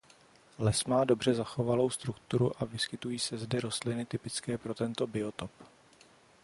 Les 0.59 0.83
má 0.85 1.03
dobře 1.03 1.33
zachovalou 1.33 1.89
strukturu 1.89 2.61
a 2.63 2.65
vyskytují 2.65 3.19
se 3.19 3.37
zde 3.37 3.59
rostliny 3.61 4.05
typické 4.05 4.57
pro 4.57 4.73
tento 4.75 5.07
biotop. 5.07 5.51